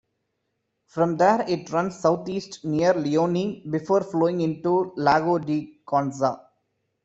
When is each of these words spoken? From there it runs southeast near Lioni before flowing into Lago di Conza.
From 0.87 1.17
there 1.17 1.45
it 1.47 1.69
runs 1.71 1.99
southeast 1.99 2.65
near 2.65 2.95
Lioni 2.95 3.61
before 3.69 4.01
flowing 4.01 4.41
into 4.41 4.93
Lago 4.95 5.37
di 5.37 5.83
Conza. 5.87 6.39